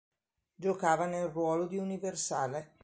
[0.55, 2.79] Giocava nel ruolo di universale.